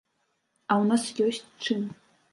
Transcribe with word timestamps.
А 0.71 0.77
ў 0.81 0.89
нас 0.91 1.03
ёсць 1.27 1.49
чым. 1.69 1.81